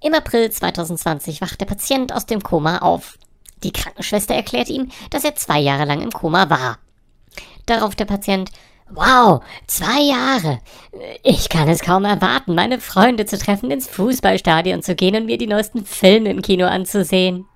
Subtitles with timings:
[0.00, 3.18] Im April 2020 wacht der Patient aus dem Koma auf.
[3.62, 6.78] Die Krankenschwester erklärt ihm, dass er zwei Jahre lang im Koma war.
[7.66, 8.50] Darauf der Patient,
[8.90, 10.60] Wow, zwei Jahre.
[11.22, 15.38] Ich kann es kaum erwarten, meine Freunde zu treffen, ins Fußballstadion zu gehen und mir
[15.38, 17.46] die neuesten Filme im Kino anzusehen.